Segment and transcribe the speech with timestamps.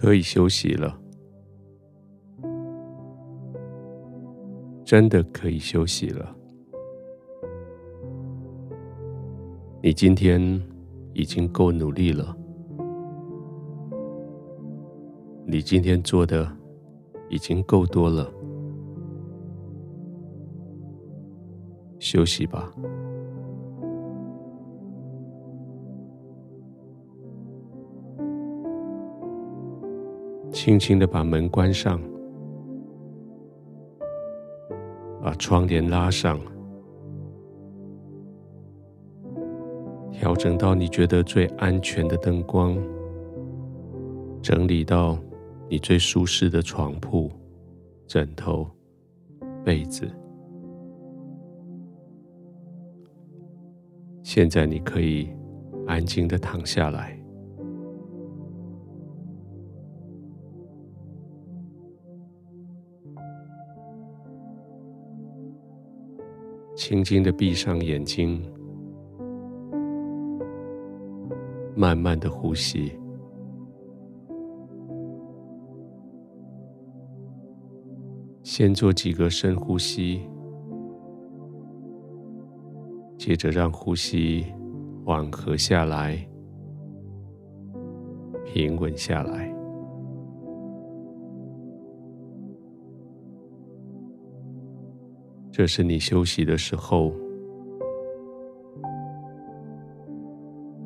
[0.00, 0.98] 可以休息了，
[4.82, 6.34] 真的可以休息了。
[9.82, 10.40] 你今天
[11.12, 12.34] 已经够努力了，
[15.44, 16.50] 你今天做的
[17.28, 18.32] 已经够多了，
[21.98, 22.72] 休息吧。
[30.62, 31.98] 轻轻的把门关上，
[35.22, 36.38] 把窗帘拉上，
[40.12, 42.76] 调整到你觉得最安全的灯光，
[44.42, 45.18] 整理到
[45.66, 47.30] 你最舒适的床铺、
[48.06, 48.68] 枕头、
[49.64, 50.06] 被子。
[54.22, 55.30] 现在你可以
[55.86, 57.19] 安静的躺下来。
[66.90, 68.42] 轻轻的闭上眼睛，
[71.76, 72.90] 慢慢的呼吸。
[78.42, 80.20] 先做几个深呼吸，
[83.16, 84.44] 接着让呼吸
[85.04, 86.18] 缓和下来，
[88.44, 89.49] 平稳下来。
[95.52, 97.12] 这是你休息的时候，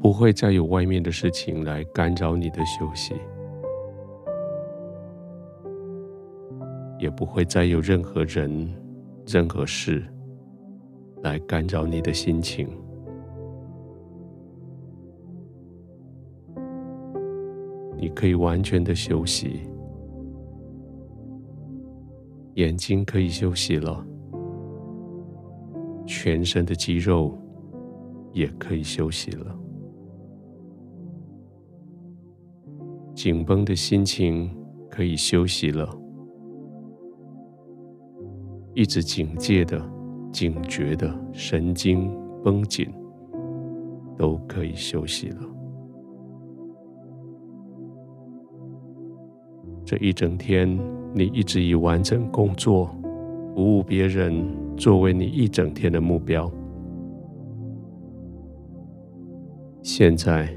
[0.00, 3.14] 不会再有外面的事情来干扰你的休息，
[6.98, 8.68] 也不会再有任何人、
[9.26, 10.02] 任何事
[11.22, 12.68] 来干扰你的心情。
[17.96, 19.60] 你可以完全的休息，
[22.54, 24.04] 眼睛可以休息了。
[26.06, 27.36] 全身的肌肉
[28.32, 29.58] 也可以休息了，
[33.14, 34.54] 紧绷的心情
[34.90, 35.88] 可以休息了，
[38.74, 39.80] 一直警戒的、
[40.30, 42.10] 警觉的神经
[42.42, 42.92] 绷紧
[44.16, 45.38] 都可以休息了。
[49.84, 50.78] 这一整天，
[51.14, 52.86] 你一直以完成工作、
[53.54, 54.63] 服务别人。
[54.76, 56.50] 作为你一整天的目标，
[59.82, 60.48] 现在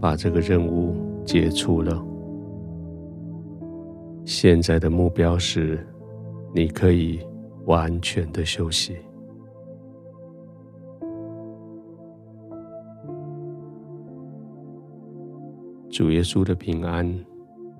[0.00, 0.94] 把这个任务
[1.24, 2.04] 解除了。
[4.24, 5.86] 现在的目标是，
[6.54, 7.20] 你可以
[7.66, 8.96] 完全的休息。
[15.90, 17.14] 主耶稣的平安，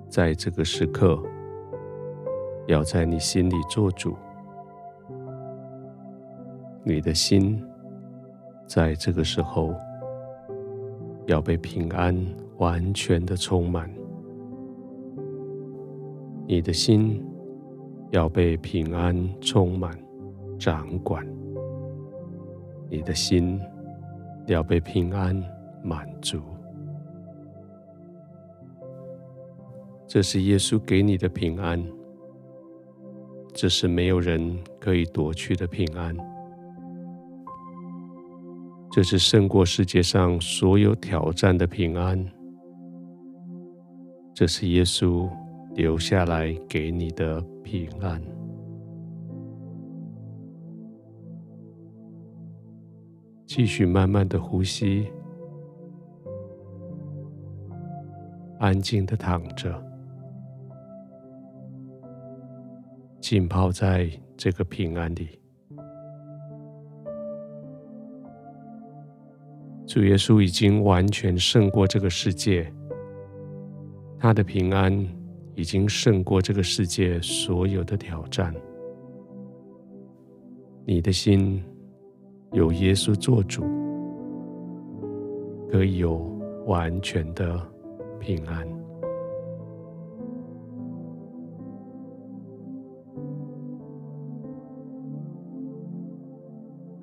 [0.09, 1.21] 在这个时刻，
[2.67, 4.15] 要在你心里做主。
[6.87, 7.61] 你的心
[8.65, 9.75] 在这个时候
[11.25, 12.15] 要被平安
[12.59, 13.93] 完全的充满，
[16.47, 17.21] 你的心
[18.11, 19.91] 要被平安充满、
[20.57, 21.27] 掌管，
[22.89, 23.59] 你的心
[24.45, 25.43] 要被平安
[25.83, 26.39] 满足。
[30.07, 31.85] 这是耶稣给你的平安，
[33.53, 36.15] 这是没有人可以夺去的平安。
[38.97, 42.17] 这是胜过世界上所有挑战的平安。
[44.33, 45.29] 这是耶稣
[45.75, 48.19] 留下来给你的平安。
[53.45, 55.07] 继续慢慢的呼吸，
[58.57, 59.79] 安静的躺着，
[63.21, 65.39] 浸泡在这个平安里。
[69.87, 72.69] 主耶稣已经完全胜过这个世界，
[74.19, 74.93] 他的平安
[75.55, 78.53] 已经胜过这个世界所有的挑战。
[80.85, 81.63] 你的心
[82.51, 83.63] 有耶稣做主，
[85.71, 86.17] 可以有
[86.65, 87.57] 完全的
[88.19, 88.67] 平安，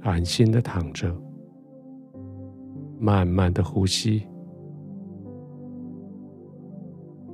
[0.02, 1.23] 安心的躺着。
[3.04, 4.26] 慢慢的呼吸，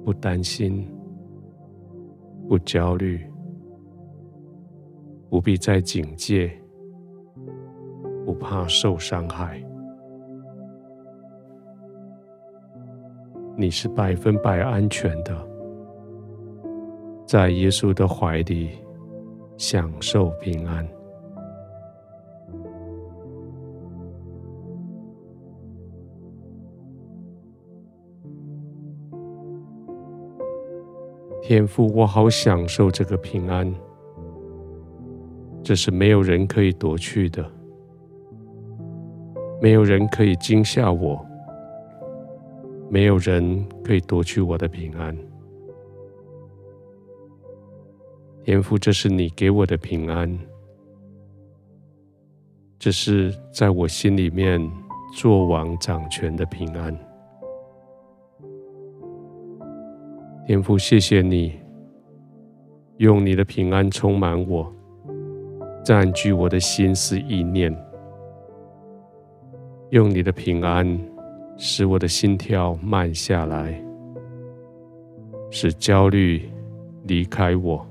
[0.04, 0.84] 不担心，
[2.48, 3.24] 不焦虑，
[5.28, 6.50] 不必再警戒，
[8.26, 9.62] 不怕受伤害。
[13.56, 15.48] 你是百分百安全的，
[17.24, 18.70] 在耶稣的怀里
[19.56, 20.84] 享受平安。
[31.50, 33.74] 天父，我好享受这个平安，
[35.64, 37.44] 这是没有人可以夺去的，
[39.60, 41.26] 没有人可以惊吓我，
[42.88, 45.12] 没有人可以夺去我的平安。
[48.44, 50.38] 天父，这是你给我的平安，
[52.78, 54.64] 这是在我心里面
[55.16, 56.96] 做王掌权的平安。
[60.50, 61.52] 天父，谢谢你
[62.96, 64.68] 用你的平安充满我，
[65.84, 67.72] 占据我的心思意念，
[69.90, 71.00] 用你的平安
[71.56, 73.80] 使我的心跳慢下来，
[75.52, 76.50] 使焦虑
[77.04, 77.86] 离开我，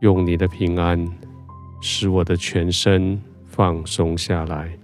[0.00, 1.02] 用你的平安
[1.80, 4.78] 使我的全身放松下来，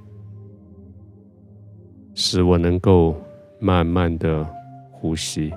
[2.15, 3.15] 使我能够。
[3.65, 4.47] 慢慢的
[4.93, 5.51] 呼吸，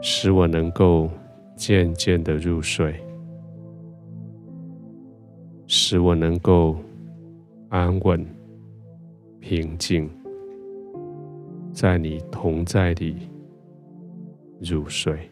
[0.00, 1.10] 使我能够
[1.56, 2.94] 渐渐的入睡，
[5.66, 6.76] 使我能够
[7.70, 8.24] 安稳
[9.40, 10.08] 平静，
[11.72, 13.28] 在你同在里
[14.60, 15.28] 入睡。